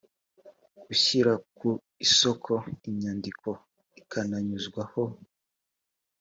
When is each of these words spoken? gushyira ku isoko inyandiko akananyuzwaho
gushyira 0.87 1.31
ku 1.57 1.69
isoko 2.05 2.53
inyandiko 2.89 3.49
akananyuzwaho 3.99 5.01